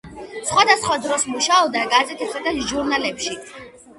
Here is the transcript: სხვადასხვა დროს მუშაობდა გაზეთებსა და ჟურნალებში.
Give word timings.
სხვადასხვა 0.51 0.95
დროს 1.01 1.25
მუშაობდა 1.33 1.83
გაზეთებსა 1.91 2.41
და 2.47 2.53
ჟურნალებში. 2.71 3.37